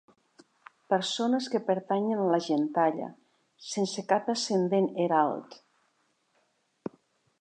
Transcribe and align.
Persones 0.93 1.49
que 1.55 1.59
pertanyen 1.67 2.23
a 2.23 2.25
la 2.31 2.39
gentalla, 2.47 3.11
sense 3.73 4.07
cap 4.13 4.33
ascendent 4.37 4.89
herald. 5.05 5.63